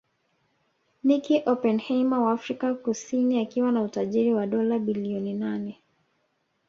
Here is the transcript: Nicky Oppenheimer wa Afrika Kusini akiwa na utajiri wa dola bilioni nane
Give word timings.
Nicky 1.03 1.43
Oppenheimer 1.45 2.19
wa 2.19 2.31
Afrika 2.33 2.73
Kusini 2.73 3.39
akiwa 3.39 3.71
na 3.71 3.81
utajiri 3.81 4.33
wa 4.33 4.47
dola 4.47 4.79
bilioni 4.79 5.33
nane 5.33 5.79